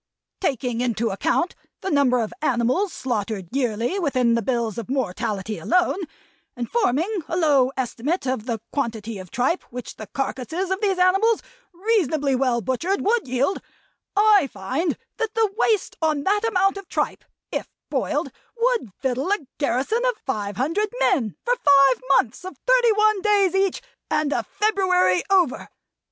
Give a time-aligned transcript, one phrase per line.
[0.39, 5.99] Taking into account the number of animals slaughtered yearly within the bills of mortality alone;
[6.55, 10.97] and forming a low estimate of the quantity of tripe which the carcases of these
[10.97, 13.61] animals, reasonably well butchered, would yield
[14.15, 19.37] I find that the waste on that amount of tripe, if boiled, would victual a
[19.59, 24.41] garrison of five hundred men for five months of thirty one days each, and a
[24.41, 25.69] February over.